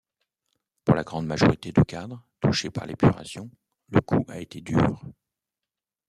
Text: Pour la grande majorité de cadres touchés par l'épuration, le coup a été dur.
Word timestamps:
Pour 0.83 0.95
la 0.95 1.03
grande 1.03 1.27
majorité 1.27 1.71
de 1.71 1.83
cadres 1.83 2.25
touchés 2.39 2.71
par 2.71 2.87
l'épuration, 2.87 3.51
le 3.89 4.01
coup 4.01 4.25
a 4.29 4.39
été 4.39 4.59
dur. 4.59 4.99